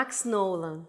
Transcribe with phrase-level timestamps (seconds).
[0.00, 0.88] Max Nolan,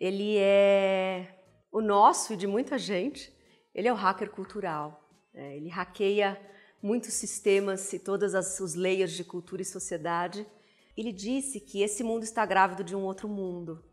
[0.00, 3.30] ele é o nosso e de muita gente,
[3.74, 5.06] ele é o hacker cultural.
[5.34, 6.40] É, ele hackeia
[6.82, 10.46] muitos sistemas e todas as, os layers de cultura e sociedade.
[10.96, 13.84] Ele disse que esse mundo está grávido de um outro mundo.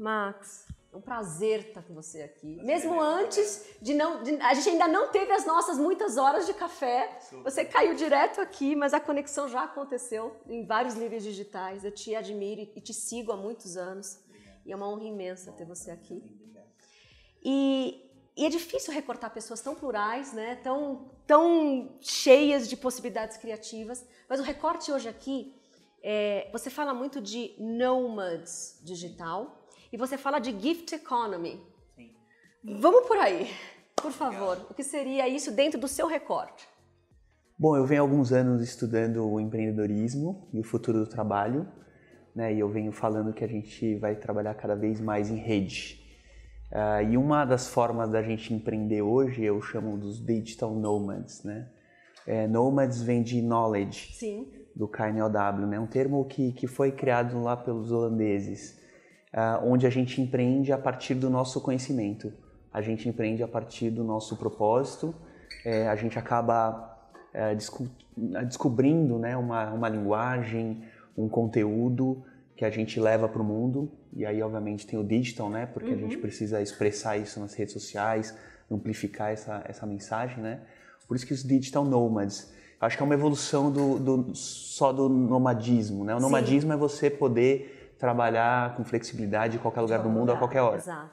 [0.00, 2.60] Max, é um prazer estar com você aqui.
[2.64, 4.22] Mesmo antes de não.
[4.24, 7.18] De, a gente ainda não teve as nossas muitas horas de café.
[7.44, 11.84] Você caiu direto aqui, mas a conexão já aconteceu em vários níveis digitais.
[11.84, 14.18] Eu te admiro e te sigo há muitos anos.
[14.66, 16.24] E é uma honra imensa ter você aqui.
[17.42, 20.56] E, e, é difícil recortar pessoas tão plurais, né?
[20.56, 24.04] tão, tão cheias de possibilidades criativas.
[24.28, 25.54] Mas o recorte hoje aqui,
[26.02, 29.59] é, você fala muito de nomads digital
[29.92, 31.60] e você fala de gift economy.
[31.96, 32.10] Sim.
[32.80, 33.50] Vamos por aí,
[33.96, 34.66] por favor.
[34.70, 36.68] O que seria isso dentro do seu recorte?
[37.58, 41.68] Bom, eu venho há alguns anos estudando o empreendedorismo e o futuro do trabalho,
[42.34, 42.54] né?
[42.54, 46.00] E eu venho falando que a gente vai trabalhar cada vez mais em rede.
[46.72, 51.68] Uh, e uma das formas da gente empreender hoje eu chamo dos digital nomads, né?
[52.26, 54.46] É, nomads vem de knowledge, Sim.
[54.74, 55.80] do KNLW, né?
[55.80, 58.79] Um termo que, que foi criado lá pelos holandeses
[59.32, 62.32] uh, onde a gente empreende a partir do nosso conhecimento.
[62.72, 65.14] A gente empreende a partir do nosso propósito,
[65.64, 66.98] é, a gente acaba
[67.32, 70.82] é, desco descobrindo né, uma, uma linguagem,
[71.16, 72.22] um conteúdo
[72.56, 73.90] que a gente leva para o mundo.
[74.12, 75.66] E aí, obviamente, tem o digital, né?
[75.66, 75.94] Porque uhum.
[75.94, 76.20] a gente uhum.
[76.20, 78.36] precisa expressar isso nas redes sociais,
[78.70, 80.60] amplificar essa, essa mensagem, né?
[81.08, 85.08] Por isso que os digital nomads, acho que é uma evolução do, do só do
[85.08, 86.14] nomadismo, né?
[86.14, 86.76] O nomadismo Sim.
[86.76, 90.78] é você poder trabalhar com flexibilidade em qualquer lugar do mundo, a qualquer hora.
[90.78, 91.10] Exato.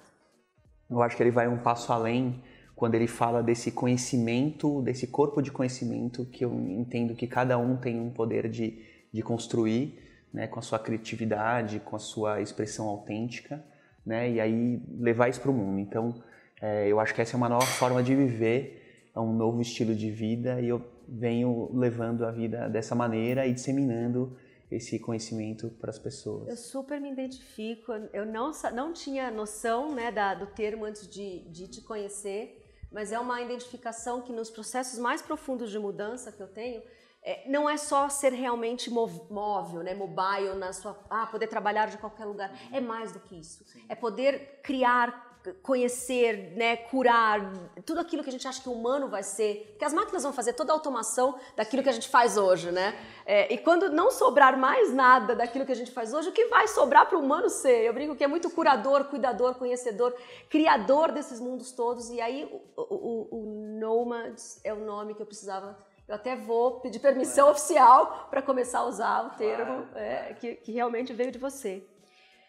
[0.89, 2.41] Eu acho que ele vai um passo além
[2.73, 7.75] quando ele fala desse conhecimento, desse corpo de conhecimento que eu entendo que cada um
[7.75, 9.99] tem um poder de, de construir,
[10.33, 13.61] né, com a sua criatividade, com a sua expressão autêntica,
[14.05, 15.79] né, e aí levar isso para o mundo.
[15.79, 16.23] Então,
[16.61, 19.93] é, eu acho que essa é uma nova forma de viver, é um novo estilo
[19.93, 24.37] de vida e eu venho levando a vida dessa maneira e disseminando
[24.69, 26.47] esse conhecimento para as pessoas.
[26.47, 27.91] Eu super me identifico.
[28.13, 33.11] Eu não, não tinha noção né, da, do termo antes de, de te conhecer, mas
[33.11, 36.81] é uma identificação que nos processos mais profundos de mudança que eu tenho,
[37.23, 41.97] é, não é só ser realmente móvel, né, mobile na sua, ah, poder trabalhar de
[41.97, 42.51] qualquer lugar.
[42.71, 43.65] É mais do que isso.
[43.89, 45.26] É poder criar
[45.61, 47.51] conhecer, né, curar,
[47.85, 50.33] tudo aquilo que a gente acha que o humano vai ser, que as máquinas vão
[50.33, 52.97] fazer toda a automação daquilo que a gente faz hoje, né?
[53.25, 56.45] É, e quando não sobrar mais nada daquilo que a gente faz hoje, o que
[56.45, 57.83] vai sobrar para o humano ser?
[57.83, 60.15] Eu brinco que é muito curador, cuidador, conhecedor,
[60.49, 62.09] criador desses mundos todos.
[62.09, 62.43] E aí
[62.75, 65.77] o, o, o Nomads é o nome que eu precisava
[66.07, 70.71] eu até vou pedir permissão oficial para começar a usar o termo é, que, que
[70.71, 71.85] realmente veio de você.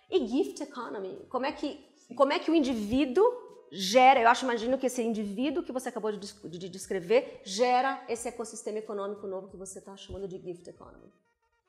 [0.09, 3.25] E gift economy, como é que como é que o indivíduo
[3.71, 8.29] gera, eu acho, imagino que esse indivíduo que você acabou de, de descrever gera esse
[8.29, 11.13] ecossistema econômico novo que você está chamando de gift economy.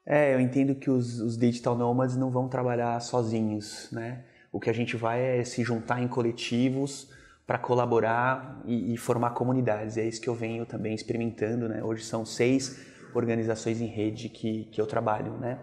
[0.05, 4.25] É, eu entendo que os, os digital nomads não vão trabalhar sozinhos, né?
[4.51, 7.11] O que a gente vai é se juntar em coletivos
[7.45, 9.97] para colaborar e, e, formar comunidades.
[9.97, 11.83] É isso que eu venho também experimentando, né?
[11.83, 12.79] Hoje são seis
[13.13, 15.59] organizações em rede que, que eu trabalho, né?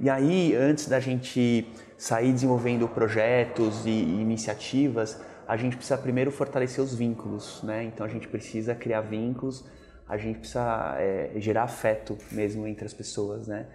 [0.00, 1.66] E aí, antes da gente
[1.96, 7.84] sair desenvolvendo projetos e iniciativas, a gente precisa primeiro fortalecer os vínculos, né?
[7.84, 9.64] Então a gente precisa criar vínculos,
[10.08, 13.66] a gente precisa é, gerar afeto mesmo entre as pessoas, né?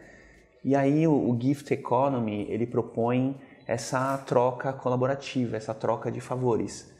[0.63, 6.93] E aí o, o Gift Economy ele propõe essa troca colaborativa, essa troca de favores.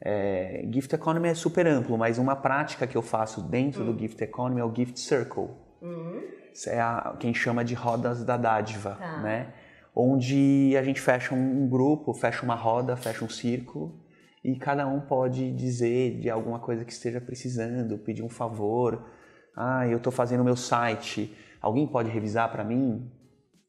[0.00, 3.98] É, Gift Economy é super amplo, mas uma prática que eu faço dentro do hum.
[3.98, 5.48] Gift Economy é o Gift Circle.
[5.82, 6.22] Uhum.
[6.66, 9.18] É a, quem chama de rodas da dádiva, tá.
[9.18, 9.52] né?
[9.94, 14.00] onde a gente fecha um grupo, fecha uma roda, fecha um círculo
[14.42, 19.04] e cada um pode dizer de alguma coisa que esteja precisando, pedir um favor.
[19.56, 23.10] Ah, eu estou fazendo meu site, alguém pode revisar para mim?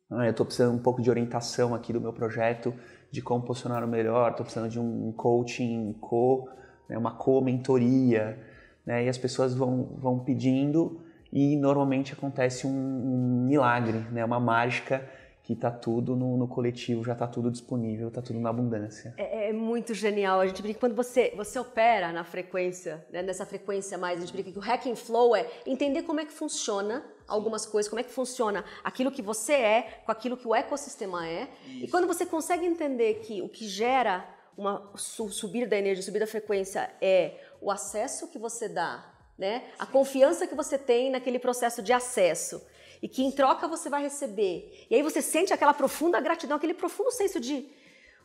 [0.09, 2.73] Ah, eu estou precisando um pouco de orientação aqui do meu projeto,
[3.11, 6.47] de como posicionar o melhor, estou precisando de um coaching co,
[6.87, 8.39] né, uma co-mentoria,
[8.85, 11.01] né, e as pessoas vão, vão pedindo
[11.31, 15.07] e normalmente acontece um, um milagre, né, uma mágica
[15.43, 19.13] que está tudo no, no, coletivo, já está tudo disponível, está tudo na abundância.
[19.17, 20.39] É, é, muito genial.
[20.39, 24.33] A gente brinca quando você, você opera na frequência, né, nessa frequência mais, a gente
[24.33, 28.03] brinca que o hacking flow é entender como é que funciona algumas coisas, como é
[28.03, 31.49] que funciona aquilo que você é com aquilo que o ecossistema é.
[31.65, 31.85] Isso.
[31.85, 34.25] E quando você consegue entender que o que gera
[34.57, 39.63] uma subida da energia, subida da frequência é o acesso que você dá, né?
[39.79, 42.61] A confiança que você tem naquele processo de acesso
[43.01, 44.85] e que em troca você vai receber.
[44.87, 47.67] E aí você sente aquela profunda gratidão, aquele profundo senso de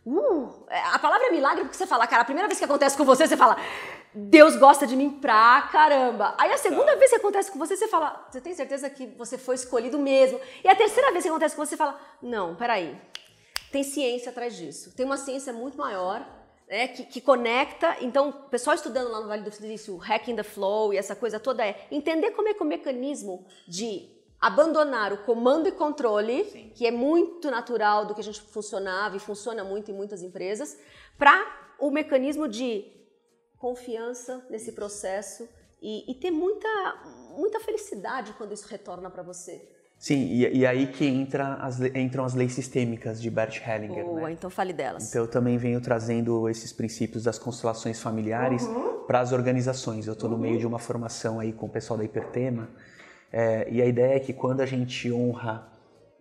[0.08, 0.64] Uh,
[0.94, 3.26] a palavra é milagre porque você fala, cara, a primeira vez que acontece com você,
[3.26, 3.56] você fala,
[4.14, 6.32] Deus gosta de mim pra caramba.
[6.38, 9.36] Aí a segunda vez que acontece com você, você fala, você tem certeza que você
[9.36, 10.40] foi escolhido mesmo?
[10.62, 12.96] E a terceira vez que acontece com você, você fala, não, peraí,
[13.72, 14.94] tem ciência atrás disso.
[14.94, 16.24] Tem uma ciência muito maior,
[16.68, 17.96] né, que, que, conecta.
[18.00, 21.38] Então, o pessoal estudando lá no Vale do Silício, Hacking the Flow e essa coisa
[21.38, 26.70] toda é entender como é que o mecanismo de abandonar o comando e controle, Sim.
[26.74, 30.78] que é muito natural do que a gente funcionava e funciona muito em muitas empresas,
[31.16, 32.92] para o mecanismo de
[33.58, 35.48] confiança nesse processo
[35.80, 36.68] e, e, ter muita,
[37.36, 39.75] muita felicidade quando isso retorna para você.
[39.98, 44.04] Sim, e, e, aí que entra as, entram as leis sistêmicas de Bert Hellinger.
[44.04, 44.32] Boa, né?
[44.32, 45.08] então fale delas.
[45.08, 49.04] Então eu também venho trazendo esses princípios das constelações familiares uhum.
[49.06, 50.06] para as organizações.
[50.06, 50.36] Eu estou uhum.
[50.36, 52.68] no meio de uma formação aí com o pessoal da Hipertema,
[53.32, 55.66] é, e a ideia é que quando a gente honra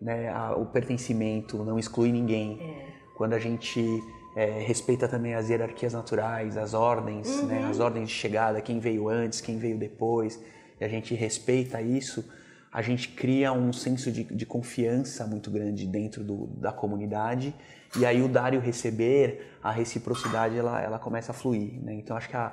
[0.02, 2.88] né, a, o pertencimento, não exclui ninguém, é.
[3.18, 4.02] quando a gente
[4.36, 7.62] é, respeita também as hierarquias naturais, as ordens, né, uhum.
[7.62, 10.42] né, as ordens de chegada, quem veio antes, quem veio depois,
[10.80, 12.28] e a gente respeita isso,
[12.76, 17.56] a gente cria um senso de, de confiança muito grande dentro do, da comunidade
[17.98, 21.82] e aí o dar e o receber, a reciprocidade, ela, ela começa a fluir.
[21.82, 21.94] Né?
[21.94, 22.52] Então acho que a,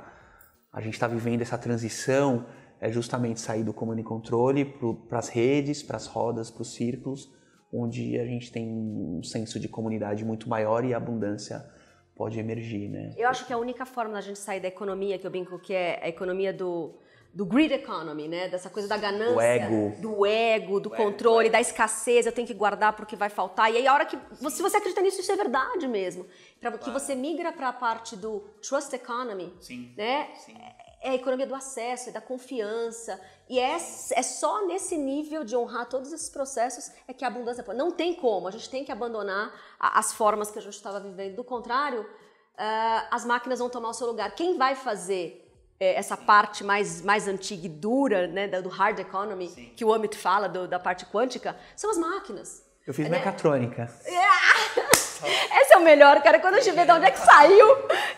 [0.72, 2.46] a gente está vivendo essa transição
[2.80, 4.64] é justamente sair do comando e controle
[5.08, 7.28] para as redes, para as rodas, para os círculos,
[7.72, 11.68] onde a gente tem um senso de comunidade muito maior e abundância
[12.14, 13.12] pode emergir, né?
[13.16, 15.74] Eu acho que a única forma da gente sair da economia, que eu brinco que
[15.74, 16.94] é a economia do,
[17.34, 18.48] do greed economy, né?
[18.48, 21.52] Dessa coisa da ganância, do ego, do, ego, do controle, ego.
[21.52, 23.72] da escassez, eu tenho que guardar porque vai faltar.
[23.72, 24.18] E aí a hora que,
[24.50, 26.26] se você acredita nisso, isso é verdade mesmo.
[26.60, 29.92] Para que você migra para a parte do trust economy, Sim.
[29.96, 30.28] né?
[30.36, 30.54] Sim
[31.02, 33.20] é a economia do acesso, é da confiança.
[33.48, 37.62] E é, é só nesse nível de honrar todos esses processos é que a abundância
[37.62, 37.76] pode.
[37.76, 41.34] Não tem como, a gente tem que abandonar as formas que a gente estava vivendo.
[41.34, 44.32] Do contrário, uh, as máquinas vão tomar o seu lugar.
[44.36, 45.41] Quem vai fazer é,
[45.84, 49.72] essa parte mais, mais antiga e dura, né, do hard economy, Sim.
[49.76, 52.64] que o Amit fala, do, da parte quântica, são as máquinas.
[52.86, 53.88] Eu fiz é, mecatrônica.
[54.04, 54.51] É.
[55.60, 57.66] Esse é o melhor, cara, quando a gente vê de onde é que saiu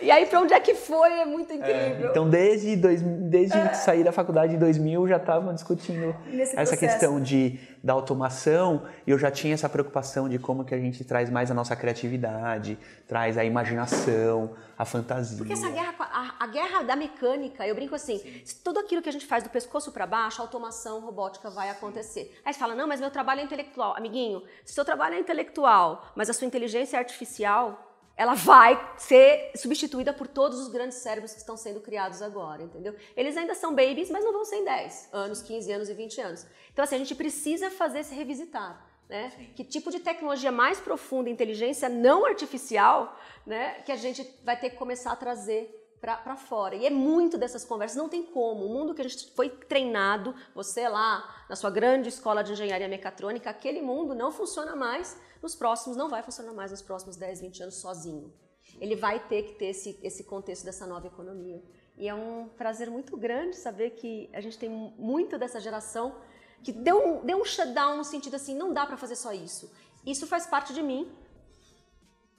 [0.00, 2.08] e aí pra onde é que foi, é muito é, incrível.
[2.08, 3.74] É, então, desde, dois, desde é.
[3.74, 6.80] sair da faculdade em 2000, já estavam discutindo Nesse essa processo.
[6.80, 11.04] questão de, da automação e eu já tinha essa preocupação de como que a gente
[11.04, 15.38] traz mais a nossa criatividade, traz a imaginação, a fantasia.
[15.38, 18.20] Porque essa guerra, a, a guerra da mecânica, eu brinco assim,
[18.62, 22.34] tudo aquilo que a gente faz do pescoço para baixo, a automação robótica vai acontecer.
[22.44, 23.96] Aí você fala, não, mas meu trabalho é intelectual.
[23.96, 27.84] Amiguinho, se seu trabalho é intelectual, mas a sua inteligência é artificial,
[28.16, 32.94] ela vai ser substituída por todos os grandes cérebros que estão sendo criados agora, entendeu?
[33.16, 36.20] Eles ainda são babies, mas não vão ser em 10 anos, 15 anos e 20
[36.20, 36.46] anos.
[36.72, 38.86] Então, assim, a gente precisa fazer se revisitar.
[39.08, 39.32] Né?
[39.54, 44.70] Que tipo de tecnologia mais profunda, inteligência não artificial, né, que a gente vai ter
[44.70, 46.74] que começar a trazer para fora.
[46.74, 48.66] E é muito dessas conversas, não tem como.
[48.66, 52.88] O mundo que a gente foi treinado, você lá na sua grande escola de engenharia
[52.88, 57.42] mecatrônica, aquele mundo não funciona mais nos próximos, não vai funcionar mais nos próximos 10,
[57.42, 58.32] 20 anos sozinho.
[58.80, 61.62] Ele vai ter que ter esse, esse contexto dessa nova economia.
[61.96, 66.16] E é um prazer muito grande saber que a gente tem muito dessa geração
[66.62, 69.70] que deu um, deu um shutdown no sentido assim, não dá para fazer só isso.
[70.04, 71.12] Isso faz parte de mim,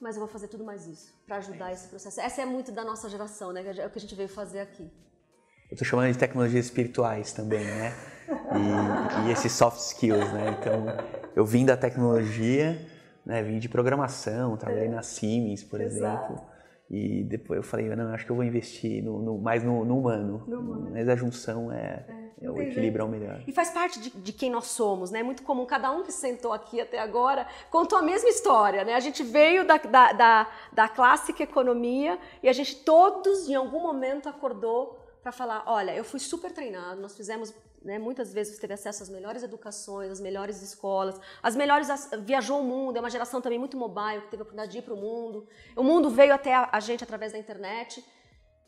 [0.00, 2.20] mas eu vou fazer tudo mais isso para ajudar é esse processo.
[2.20, 3.64] Essa é muito da nossa geração, né?
[3.78, 4.82] É o que a gente veio fazer aqui.
[4.82, 7.94] Eu estou chamando de tecnologias espirituais também, né?
[8.28, 10.56] E, e esses soft skills, né?
[10.60, 10.86] Então,
[11.34, 12.78] eu vim da tecnologia,
[13.26, 13.42] né?
[13.42, 14.88] Vim de programação, trabalhei é.
[14.88, 16.32] na Siemens, por Exato.
[16.32, 16.56] exemplo.
[16.88, 19.98] E depois eu falei, não, acho que eu vou investir no, no mais no, no,
[19.98, 20.44] humano.
[20.46, 20.90] no, humano.
[20.92, 22.04] Mas a junção é,
[22.40, 23.42] é, é o equilíbrio é o melhor.
[23.44, 25.18] E faz parte de, de, quem nós somos, né?
[25.18, 28.94] É muito comum, cada um que sentou aqui até agora contou a mesma história, né?
[28.94, 33.80] A gente veio da, da, da, da clássica economia e a gente todos, em algum
[33.80, 37.52] momento, acordou para falar, olha, eu fui super treinado, nós fizemos
[37.82, 41.88] né, muitas vezes teve acesso às melhores educações, às melhores escolas, as melhores
[42.22, 44.82] viajou o mundo, é uma geração também muito mobile que teve a oportunidade de ir
[44.82, 45.48] para o mundo.
[45.74, 48.04] O mundo veio até a, a, gente através da internet.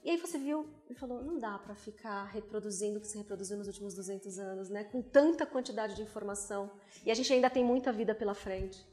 [0.02, 3.56] E aí você viu e falou, não dá para ficar reproduzindo o que se reproduziu
[3.56, 6.72] nos últimos 200 anos, né, com tanta quantidade de informação.
[7.06, 8.84] E a gente ainda tem muita vida pela frente.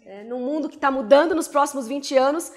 [0.00, 2.50] É, num mundo que está mudando nos próximos 20 anos,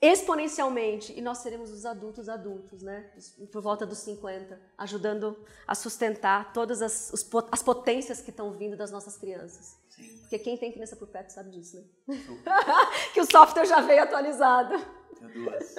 [0.00, 3.10] exponencialmente e nós seremos os adultos adultos, né?
[3.50, 5.36] Por volta dos 50, ajudando
[5.66, 9.78] a sustentar todas as, os, as potências que estão vindo das nossas crianças.
[9.88, 10.18] Sim.
[10.20, 11.84] Porque quem tem criança por perto sabe disso, né?
[13.14, 14.74] que o software já veio atualizado.
[15.32, 15.74] duas.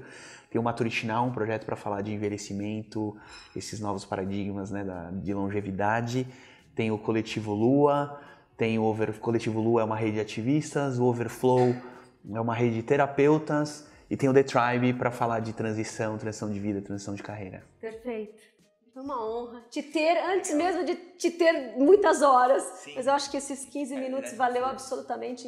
[0.52, 3.18] Tem o Maturity Now, um projeto para falar de envelhecimento,
[3.56, 6.28] esses novos paradigmas né, da, de longevidade.
[6.76, 8.20] Tem o Coletivo Lua,
[8.58, 11.76] tem o Over, Coletivo Lua é uma rede de ativistas, o Overflow
[12.34, 16.52] é uma rede de terapeutas e tem o The Tribe para falar de transição, transição
[16.52, 17.64] de vida, transição de carreira.
[17.82, 18.42] Perfeito.
[18.94, 22.62] Foi uma honra te ter, antes mesmo de te ter muitas horas.
[22.84, 22.94] Sim.
[22.96, 25.48] Mas eu acho que esses 15 é, minutos valeu absolutamente,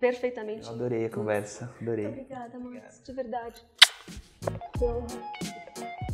[0.00, 0.66] perfeitamente.
[0.66, 2.06] Eu adorei a conversa, adorei.
[2.06, 3.64] Muito obrigada, Marcos, de verdade.
[4.76, 6.11] Que honra.